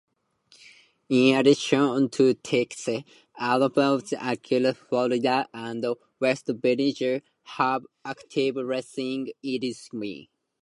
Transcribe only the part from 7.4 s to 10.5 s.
have active racing industries.